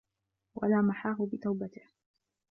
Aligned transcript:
وَلَا 0.55 0.81
مَحَاهُ 0.81 1.29
بِتَوْبَتِهِ 1.33 1.83